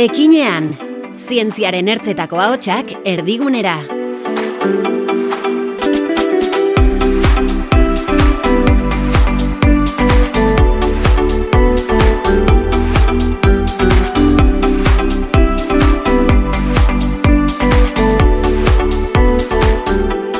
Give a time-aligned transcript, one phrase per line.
[0.00, 0.70] Ekinean,
[1.20, 3.74] zientziaren ertzetako ahotsak erdigunera.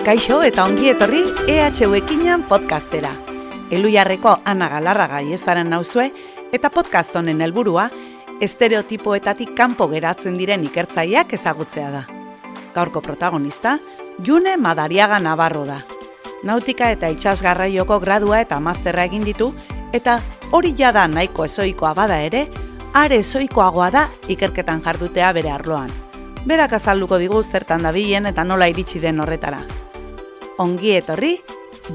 [0.07, 3.13] Kaixo eta ongi etorri EHU Ekinean podcastera.
[3.69, 6.09] Elujarreko Ana Galarraga iestaren nauzue
[6.49, 7.91] eta podcast honen helburua
[8.41, 12.05] estereotipoetatik kanpo geratzen diren ikertzaileak ezagutzea da.
[12.75, 13.79] Gaurko protagonista,
[14.27, 15.81] June Madariaga Navarro da.
[16.45, 19.53] Nautika eta itsasgarraioko gradua eta masterra egin ditu
[19.93, 20.21] eta
[20.53, 22.47] hori jada nahiko ezoikoa bada ere,
[22.95, 25.93] are ezoikoagoa da ikerketan jardutea bere arloan.
[26.47, 29.61] Berak azalduko digu zertan dabilen eta nola iritsi den horretara
[30.61, 31.39] ongi etorri,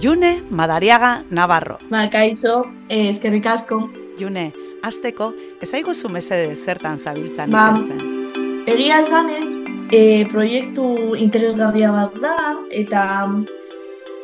[0.01, 1.77] June Madariaga Navarro.
[1.89, 3.89] Ba, kaizo, eh, eskerrik asko.
[4.17, 4.51] June,
[4.85, 8.65] azteko, ezaigu zu mesede zertan zabiltzan ba, ikertzen.
[8.69, 9.47] Egia esan ez,
[9.93, 12.35] e, proiektu interesgarria bat da,
[12.71, 13.05] eta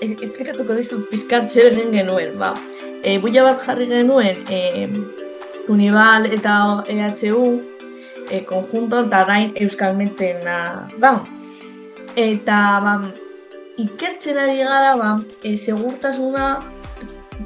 [0.02, 2.54] ekrekatuko dizu pizkat zer egin genuen, ba.
[3.02, 4.88] E, buia bat jarri genuen, e,
[5.70, 6.56] Unibal eta
[6.90, 7.44] EHU,
[8.30, 11.14] e, konjunto, eta gain Euskal da.
[12.16, 12.96] Eta, ba,
[13.78, 16.60] ikertzen ari gara, ba, e, segurtasuna,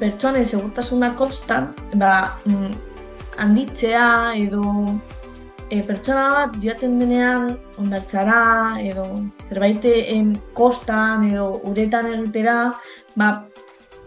[0.00, 2.95] pertsonen segurtasuna kostan, ba, mm,
[3.38, 4.62] handitzea edo
[5.70, 7.48] e, pertsona bat joaten denean
[7.78, 8.40] ondartzara
[8.82, 9.06] edo
[9.48, 9.84] zerbait
[10.54, 12.56] kostan edo uretan egitera,
[13.16, 13.30] ba,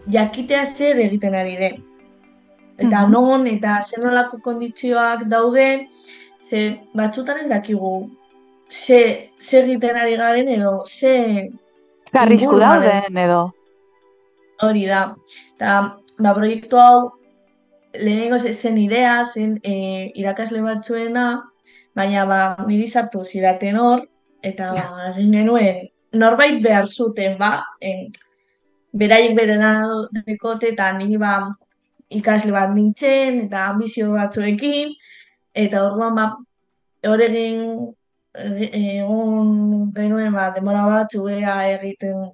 [0.08, 1.84] jakitea zer egiten ari den.
[2.80, 5.88] Eta mm non eta zer nolako konditzioak dauden,
[6.42, 8.10] ze batzutan ez dakigu
[8.70, 11.50] ze, ze egiten ari garen edo ze
[12.10, 13.52] Zarrisku dauden edo.
[14.62, 15.16] Hori da.
[15.56, 15.74] Eta,
[16.18, 17.12] ba, proiektu hau,
[17.94, 21.44] lehenengo zen idea, zen e, irakasle batzuena,
[21.96, 24.08] baina ba, niri zartu zidaten hor,
[24.42, 28.10] eta ba, egin genuen, norbait behar zuten, ba, en,
[28.94, 29.58] beraiek bere
[30.26, 31.34] dekote, eta niri ba,
[32.10, 34.94] ikasle bat nintzen, eta ambizio batzuekin,
[35.54, 36.28] eta orduan ba,
[37.08, 37.94] hor egin
[38.36, 42.30] egon genuen ba, demora bat ea egiten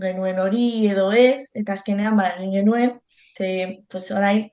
[0.00, 2.98] genuen hori edo ez, eta azkenean ba, egin genuen,
[3.36, 4.48] ze, pues, orain,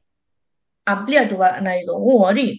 [0.86, 2.50] ampliatu ba, nahi dugu hori.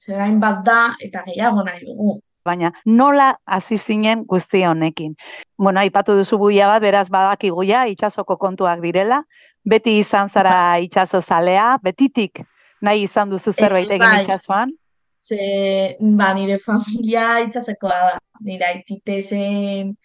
[0.00, 2.20] Ze orain bat da eta gehiago nahi dugu.
[2.44, 5.14] Baina nola hasi zinen guzti honekin.
[5.58, 9.22] Bueno, aipatu duzu buia bat, beraz badakigu ja itsasoko kontuak direla.
[9.64, 10.78] Beti izan zara ba.
[10.80, 12.40] itsaso zalea, betitik
[12.80, 14.22] nahi izan duzu zerbait egin bai.
[14.22, 14.72] itsasoan.
[15.20, 18.18] Ze, ba, nire familia itxasekoa da.
[18.40, 19.96] Nire aitite zen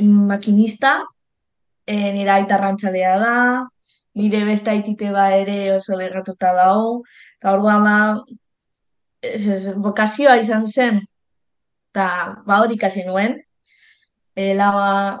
[0.00, 1.00] makinista,
[1.86, 3.34] e, nire aita rantzalea da,
[4.20, 7.00] nire beste aitite ba ere oso legatuta dago,
[7.38, 7.96] eta orduan ba,
[9.22, 11.00] ez, ez, bokazioa izan zen,
[11.90, 12.06] eta
[12.46, 13.38] ba hori kasi nuen,
[14.36, 14.74] e, lau,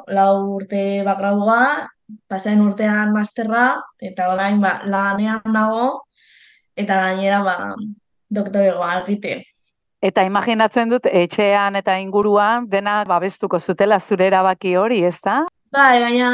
[0.08, 1.88] lau urte bakraua,
[2.28, 6.04] pasain urtean masterra, eta orain ba, lanean nago,
[6.76, 7.56] eta gainera ba,
[8.30, 9.40] doktoregoa egite.
[10.00, 15.42] Eta imaginatzen dut, etxean eta inguruan, dena babestuko zutela zure erabaki hori, ez da?
[15.70, 16.30] Bai, baina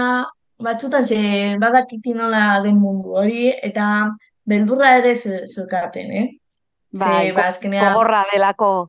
[0.62, 4.10] batzutan ze badakiti nola den mundu hori, eta
[4.46, 5.14] beldurra ere
[5.46, 6.26] zukaten, eh?
[6.96, 8.88] Bai, ba, gogorra delako.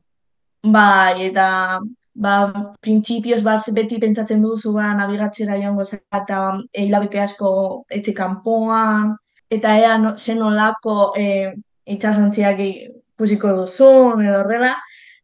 [0.62, 1.78] Bai, eta
[2.14, 2.34] ba,
[2.80, 5.84] printzipioz bat beti pentsatzen duzu ba, nabigatzera joango
[6.20, 6.40] eta
[6.72, 7.50] hilabete asko
[7.90, 9.16] etxe kanpoan,
[9.50, 11.54] eta ea no, zen olako e,
[11.94, 14.74] itxasontziak ikusiko duzun edo horrela,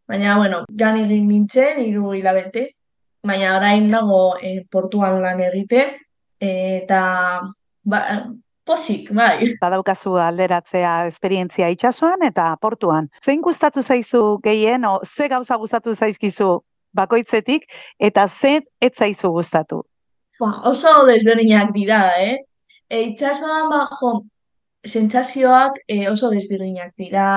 [0.08, 2.68] baina, bueno, gan egin nintzen, hiru hilabete,
[3.24, 5.84] baina orain dago e, portuan lan egite,
[6.44, 7.00] eta
[7.84, 8.00] ba,
[8.64, 9.54] posik, bai.
[9.60, 13.08] Badaukazu alderatzea esperientzia itsasoan eta portuan.
[13.24, 16.58] Zein gustatu zaizu gehien, o, ze gauza gustatu zaizkizu
[16.94, 17.66] bakoitzetik,
[17.98, 19.82] eta ze ez zaizu gustatu?
[20.40, 22.38] Ba, oso desberdinak dira, eh?
[22.88, 24.14] E, itxasoan, ba, jo,
[24.84, 27.28] sentsazioak e, oso desberdinak dira,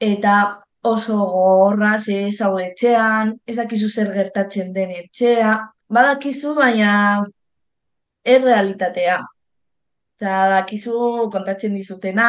[0.00, 5.58] eta oso gorra, ze hau etxean, ez dakizu zer gertatzen den etxea,
[5.92, 6.92] badakizu baina
[8.24, 9.20] ez realitatea.
[10.20, 12.28] Eta dakizu kontatzen dizutena,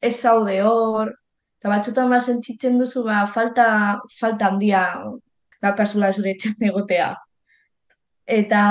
[0.00, 1.12] ez zaude hor,
[1.60, 3.68] eta batzutan ba sentitzen duzu ba, falta,
[4.20, 4.82] falta handia
[5.62, 7.14] daukazula zure etxean egotea.
[8.26, 8.62] Eta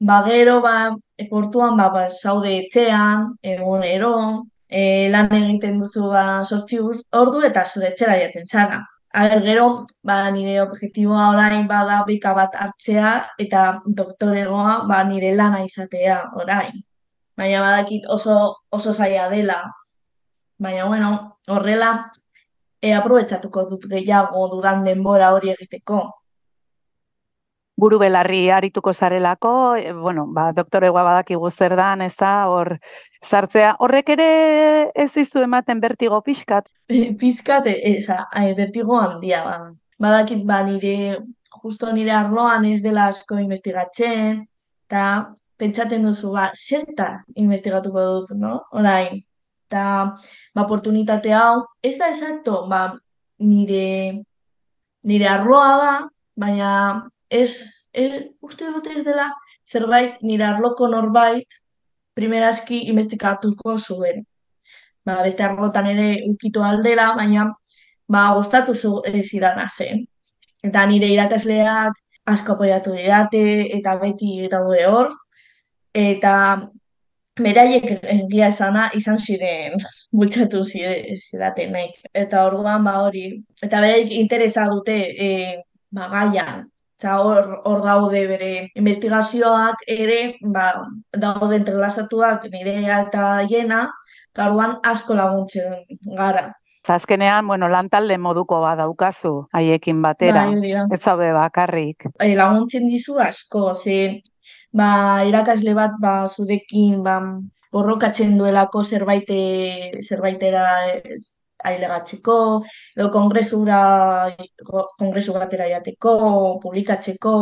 [0.00, 0.76] ba gero ba,
[1.16, 4.14] eportuan ba, ba, zaude etxean, egunero,
[4.68, 6.80] e, lan egiten duzu ba, sortzi
[7.22, 8.80] ordu eta zure etxera jaten zara.
[9.12, 13.10] Aber, gero, ba, nire objektiboa orain bada bika bat hartzea
[13.44, 13.62] eta
[14.00, 16.76] doktoregoa ba, nire lana izatea orain.
[17.36, 18.36] Baina badakit oso,
[18.70, 19.58] oso zaila dela.
[20.58, 21.10] Baina, bueno,
[21.48, 21.90] horrela,
[22.80, 26.00] e, aprobetsatuko dut gehiago dudan denbora hori egiteko.
[27.80, 32.74] Buru belarri arituko zarelako, e, bueno, ba, doktoregoa badakigu zer dan, ez da, hor,
[33.24, 33.74] sartzea.
[33.80, 34.30] Horrek ere
[34.94, 36.68] ez dizu ematen bertigo pixkat?
[37.20, 39.56] pixkat, eza, e, bertigo handia, ba.
[40.00, 41.20] Badakit, ba, nire,
[41.62, 44.42] justo nire arloan ez dela asko investigatzen,
[44.88, 45.04] eta
[45.60, 48.56] pentsaten duzu, ba, zerta investigatuko dut, no?
[48.72, 49.20] Orain,
[49.68, 49.84] eta,
[50.54, 52.82] ba, oportunitate hau, ez da exacto, ba,
[53.38, 54.20] nire,
[55.04, 55.94] nire arloa da,
[56.40, 56.70] baina
[57.30, 57.50] ez,
[57.92, 59.30] ez, uste dut ez dela,
[59.70, 61.60] zerbait, nire arloko norbait,
[62.14, 64.24] primerazki investigatuko zuen.
[65.06, 67.46] Ba, beste arlotan ere ukitu aldela, baina,
[68.10, 70.04] ba, gustatu zu zidana zen.
[70.66, 71.96] Eta nire irakasleak
[72.26, 73.44] asko apoiatu didate,
[73.78, 75.14] eta beti daude hor,
[75.94, 76.34] eta
[77.40, 79.78] beraiek egia esana izan ziren
[80.12, 81.88] bultzatu zidaten nahi.
[82.12, 83.24] Eta orduan ba hori,
[83.62, 84.98] eta beraiek interesa dute
[85.28, 85.30] e,
[85.90, 86.66] ba, gaian.
[87.00, 90.66] Eta hor, hor daude bere investigazioak ere, ba,
[91.16, 93.86] daude entrelazatuak nire alta jena,
[94.36, 95.78] garuan asko laguntzen
[96.18, 96.50] gara.
[96.90, 100.44] Azkenean, bueno, lantalde moduko badaukazu haiekin batera.
[100.50, 102.10] Bai, ez zaude bakarrik.
[102.18, 104.20] E, laguntzen dizu asko, ze
[104.76, 107.16] ba, irakasle bat ba, zurekin ba,
[107.72, 109.32] borrokatzen duelako zerbait
[110.04, 110.66] zerbaitera
[111.64, 112.36] ailegatzeko,
[112.96, 113.80] edo kongresura,
[114.98, 116.14] kongresu batera jateko,
[116.62, 117.34] publikatzeko,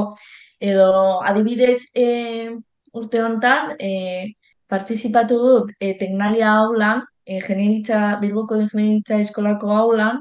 [0.61, 0.89] edo
[1.31, 2.51] adibidez e,
[2.93, 4.35] urte honetan, e,
[4.69, 10.21] partizipatu dut e, teknalia aulan, ingenieritza, Bilboko ingenieritza eskolako aulan,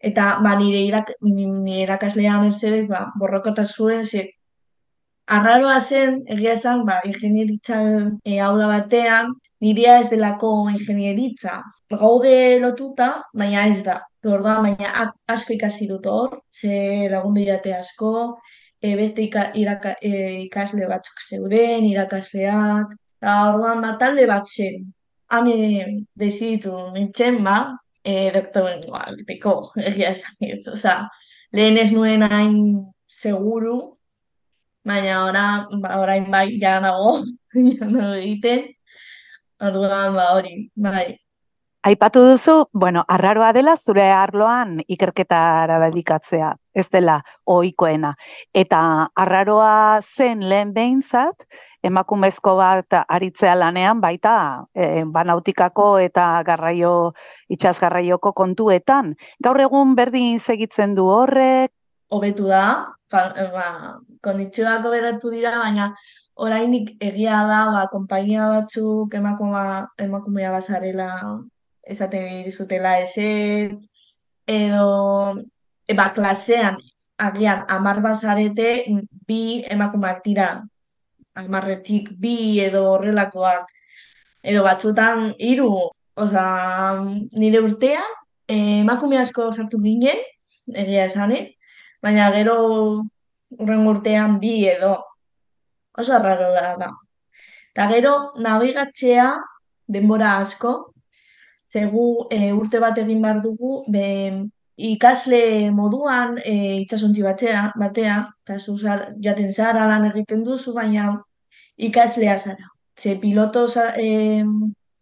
[0.00, 4.30] eta ba, nire, irak, nire irakaslea Mercedes ba, borrokota zuen, ze
[5.26, 7.80] arraroa zen, egia esan, ba, ingenieritza
[8.24, 11.62] e, aula batean, nirea ez delako ingenieritza.
[11.90, 14.00] Gaude lotuta, baina ez da.
[14.26, 18.40] Orda, baina asko ikasi dut hor, ze lagundu didate asko,
[18.82, 20.10] e, beste ika, iraka, e,
[20.46, 24.88] ikasle batzuk zeuden, irakasleak, eta orduan ba, talde bat zen,
[25.30, 25.54] hane
[26.18, 27.58] deziditu nintzen, ba,
[28.02, 29.54] e, doktorengoa, beko,
[29.90, 30.96] egia esan ez, oza,
[31.54, 32.56] lehen ez nuen hain
[33.06, 33.76] seguru,
[34.86, 35.46] baina ora,
[35.84, 37.20] ba, orain bai, ja nago,
[37.76, 38.66] ja nago egiten,
[39.62, 41.06] orduan, ba, hori, bai.
[41.86, 48.10] Aipatu duzu, bueno, arraroa dela zure arloan ikerketara dedikatzea, ez dela ohikoena.
[48.50, 48.80] Eta
[49.14, 51.46] arraroa zen lehen behintzat,
[51.86, 54.34] emakumezko bat aritzea lanean baita
[54.74, 57.14] e, banautikako eta garraio
[57.48, 59.14] itsas garraioko kontuetan.
[59.38, 61.70] Gaur egun berdin segitzen du horrek
[62.10, 63.66] hobetu da, ba, ba
[64.26, 65.92] kondizioak hoberatu dira, baina
[66.34, 71.10] orainik egia da, ba konpainia batzuk emakuma emakumea basarela
[71.86, 73.78] esaten dizutela eset
[74.46, 75.42] edo
[75.88, 76.78] eba klasean
[77.18, 78.84] agian amar basarete
[79.26, 80.48] bi emakumeak dira.
[81.36, 83.66] Amarretik bi edo horrelakoak,
[84.42, 86.44] edo batzutan hiru, oza,
[87.36, 88.08] nire urtean,
[88.48, 90.22] eh, emakume asko sartu ginen,
[90.72, 91.44] egia esanez,
[92.00, 92.56] baina gero
[93.58, 94.94] urren urtean bi edo,
[95.98, 96.88] oso raro da.
[97.74, 99.28] Eta gero, nabigatzea
[99.86, 100.72] denbora asko,
[101.76, 104.06] zegu e, urte bat egin behar dugu, be,
[104.90, 105.40] ikasle
[105.76, 111.10] moduan e, itxasontzi batea, batea, eta zuzar, jaten zara lan egiten duzu, baina
[111.88, 112.72] ikaslea zara.
[112.96, 113.66] Ze piloto
[114.06, 114.44] e,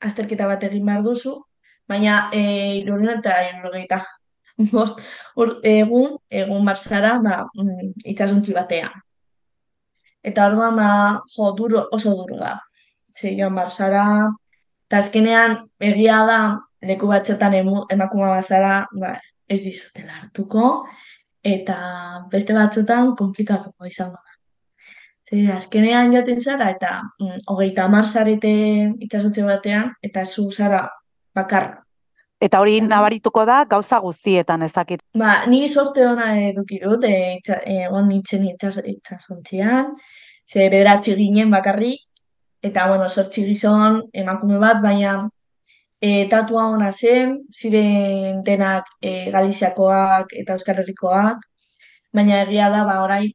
[0.01, 1.35] azterketa bat egin behar duzu,
[1.89, 2.43] baina e,
[2.83, 4.05] irunen eta irurogeita.
[4.75, 5.01] Bost,
[5.67, 8.93] egun, egun bar zara, ba, mm, itxasuntzi batea.
[10.23, 10.91] Eta orduan, ba,
[11.37, 12.55] jo, duro, oso duro da.
[13.15, 14.05] Ze joan bar zara,
[14.95, 16.39] eta azkenean egia da,
[16.87, 19.17] leku batxetan emakuma bazara, ba,
[19.51, 20.85] ez dizutela hartuko,
[21.43, 21.79] eta
[22.31, 24.37] beste batzutan komplikatuko izango da.
[25.27, 28.53] Ze, azkenean jaten zara, eta mm, hogeita amar zarete
[29.03, 30.85] itxasotze batean, eta zu zara
[31.35, 31.83] bakarra.
[32.39, 35.03] Eta hori nabarituko da gauza guztietan ezakit.
[35.19, 39.97] Ba, ni sorte ona eduki dut, e, e, on nintzen itxasontzian,
[40.47, 41.97] ze bederatzi ginen bakarri,
[42.65, 45.15] eta bueno, sortzi gizon emakume bat, baina
[46.01, 51.45] e, tatua ona zen, ziren denak e, Galiziakoak eta Euskal Herrikoak,
[52.17, 53.31] baina egia da, ba, orain,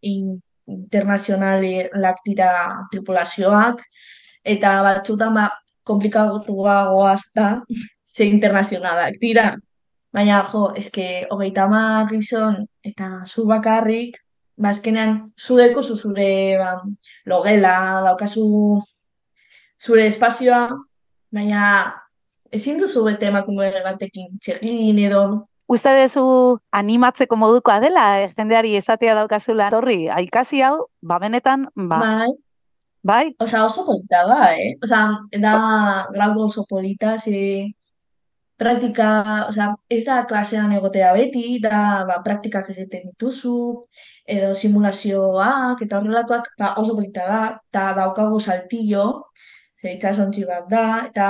[0.70, 2.50] internazionalak dira
[2.92, 3.82] tripulazioak,
[4.56, 5.48] eta batzutan ba,
[5.86, 7.50] komplikatu goaz da,
[8.16, 9.52] ze internazionalak dira.
[10.14, 14.18] Baina, jo, eske, hogeita mar izon, eta zu bakarrik,
[14.58, 16.72] ba, zu deko zure ba,
[17.26, 18.82] logela, daukazu
[19.82, 20.68] zure espazioa,
[21.32, 21.64] baina
[22.52, 25.24] ezin duzu beste emakume batekin txegin edo.
[25.70, 26.24] Uste dezu
[26.74, 29.70] animatzeko modukoa dela, eh, jendeari esatea daukazula.
[29.70, 32.30] Torri, aikasi hau, ba benetan, ba, Bai,
[33.04, 34.72] bai, osea, oso polita da, eh?
[34.84, 35.04] Osea,
[35.44, 35.54] da
[36.16, 37.76] gradu oso polita, ze
[38.58, 43.86] praktika, osea, ez da klasean egotea beti, da ba, praktikak egiten dituzu,
[44.26, 49.06] edo simulazioak, eta horrelatuak ba, oso polita da, eta daukagu saltillo,
[49.82, 51.30] ze itxasontzi bat da, eta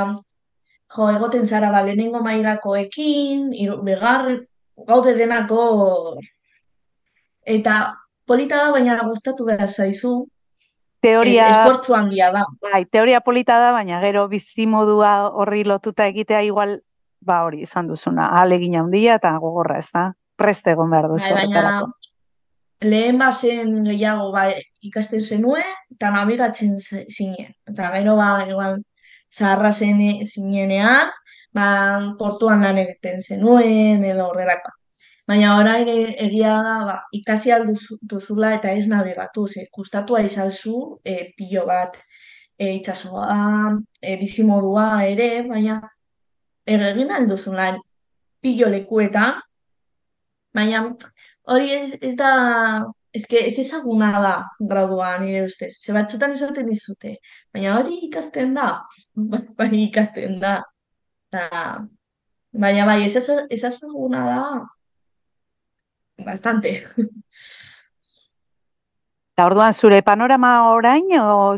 [0.96, 3.50] jo, egoten zara ba, lehenengo mairakoekin,
[3.86, 4.42] bigarren,
[4.88, 6.18] gaude denako,
[7.46, 7.80] eta
[8.26, 10.14] polita da, baina gustatu behar zaizu,
[11.02, 12.46] teoria, esfortzu handia da.
[12.62, 16.80] bai, teoria polita da, baina gero bizimodua horri lotuta egitea igual,
[17.20, 20.12] ba hori izan duzuna, ahalegin handia eta gogorra, ez da?
[20.40, 21.82] Preste egon behar duzu Bai, baina.
[22.82, 27.54] Lehen bazen gehiago bai, ikasten zenuen, eta nabigatzen ze- zinen.
[27.68, 28.82] Eta gero ba, igual,
[29.32, 31.10] zaharra zen zinenean,
[31.54, 34.72] ba, portuan lan egiten zenuen, edo horrelako.
[35.28, 40.22] Baina orain e- egia da, ba, ikasi ahal duzu- duzula eta ez nabigatu, ze gustatua
[40.22, 41.98] izalzu e, pilo bat
[42.58, 45.82] e, itsasoa, e, bizimodua ere, baina
[46.66, 47.78] egin ahal duzu lan
[48.42, 49.38] pilo lekuetan,
[50.54, 50.82] baina
[51.50, 52.32] hori ez, ez da,
[53.12, 55.74] ez, que ez ezaguna da graduan nire ustez.
[55.82, 57.16] Ze batzutan esaten dizute,
[57.54, 58.68] baina hori ikasten da,
[59.60, 60.60] bai ikasten da.
[61.30, 61.48] Ta,
[62.52, 64.44] baina bai, ez, ez, ez ezaguna da,
[66.26, 66.76] bastante.
[69.40, 71.56] Eta orduan zure panorama orain, o,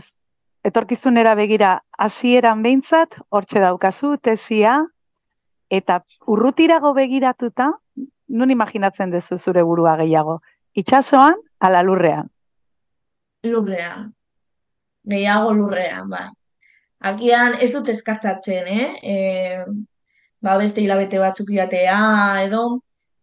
[0.69, 4.75] etorkizunera begira hasieran behintzat, hortxe daukazu, tesia,
[5.73, 7.71] eta urrutirago begiratuta,
[8.31, 10.39] nun imaginatzen duzu zure burua gehiago?
[10.81, 12.29] Itxasoan, ala lurrean.
[13.43, 14.11] Lurrean.
[15.11, 16.27] Gehiago lurrean, bai.
[17.11, 18.89] Agian ez dut eskartatzen, eh?
[19.01, 19.15] E,
[20.41, 21.97] ba beste hilabete batzuk joatea
[22.45, 22.61] edo,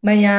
[0.03, 0.35] baina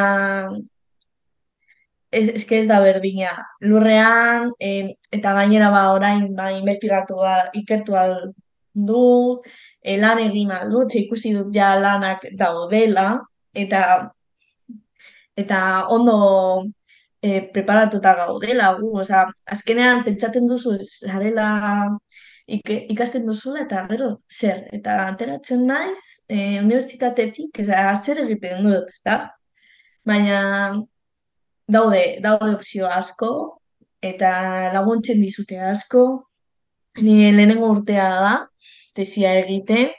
[2.12, 3.32] ez, ez que ez da berdina.
[3.62, 7.24] Lurrean, e, eta gainera ba orain ba investigatu
[7.62, 7.96] ikertu
[8.74, 9.42] du,
[9.82, 13.10] e, lan egin al dut, ze ikusi dut ja lanak daudela,
[13.54, 14.12] eta
[15.42, 15.60] eta
[15.96, 16.16] ondo
[17.22, 20.76] e, preparatuta gaudela gu, osea, azkenean pentsatzen duzu
[21.08, 21.50] zarela
[22.50, 29.20] ikasten duzula eta gero zer, eta ateratzen naiz e, unibertsitatetik, osea, zer egiten dut, ezta?
[30.08, 30.40] Baina
[31.68, 33.32] daude, daude opzio asko
[34.02, 34.32] eta
[34.74, 36.06] laguntzen dizute asko.
[37.00, 38.32] Ni lehenengo urtea da,
[38.98, 39.92] tesia egiten,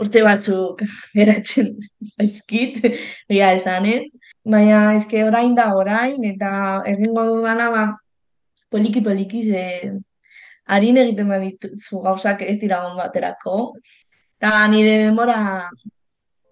[0.00, 0.82] urte batzuk
[1.18, 1.74] geratzen
[2.16, 2.80] zaizkit,
[3.30, 4.06] egia esanez.
[4.48, 7.82] Baina eske orain da orain, eta egingo dudana ba,
[8.72, 9.64] poliki poliki ze
[10.68, 13.58] harin egiten badituzu gauzak ez dira ondo aterako.
[14.38, 15.38] Eta nire denbora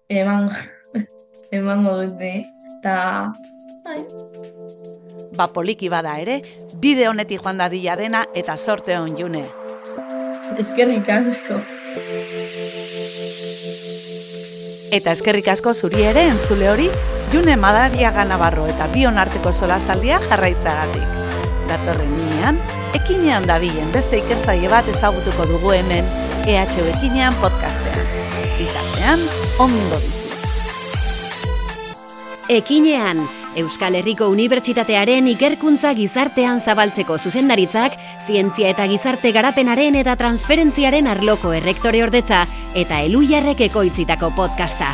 [0.09, 0.49] eman,
[1.59, 2.33] emango dute.
[2.77, 2.97] Eta,
[3.85, 4.01] bai,
[5.37, 6.39] Ba poliki bada ere,
[6.81, 9.43] bide honetik joan dadila dena eta sorte hon june.
[10.57, 11.59] eskerrik asko.
[14.87, 16.85] Eta eskerrik asko zuri ere entzule hori,
[17.33, 21.17] June Madariaga Navarro eta bion arteko solasaldia jarraitzagatik.
[21.67, 22.59] Datorren ninean,
[22.95, 26.07] ekinean dabilen beste ikertzaile bat ezagutuko dugu hemen
[26.47, 28.07] EHU ekinean podcastean.
[28.55, 29.25] Bitartean,
[29.59, 30.31] ondo bizi.
[32.47, 33.25] Ekinean,
[33.57, 37.97] Euskal Herriko Unibertsitatearen ikerkuntza gizartean zabaltzeko zuzendaritzak,
[38.27, 42.45] zientzia eta gizarte garapenaren eta transferentziaren arloko errektore ordetza
[42.77, 44.93] eta eluiarrek ekoitzitako podcasta.